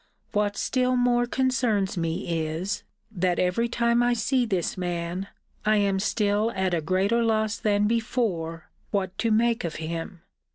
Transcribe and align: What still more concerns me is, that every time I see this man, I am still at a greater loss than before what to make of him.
What 0.31 0.57
still 0.57 0.95
more 0.95 1.27
concerns 1.27 1.95
me 1.95 2.43
is, 2.47 2.81
that 3.11 3.37
every 3.37 3.69
time 3.69 4.01
I 4.01 4.13
see 4.15 4.47
this 4.47 4.75
man, 4.75 5.27
I 5.63 5.75
am 5.75 5.99
still 5.99 6.49
at 6.55 6.73
a 6.73 6.81
greater 6.81 7.21
loss 7.21 7.57
than 7.59 7.85
before 7.85 8.71
what 8.89 9.15
to 9.19 9.29
make 9.29 9.63
of 9.63 9.75
him. 9.75 10.23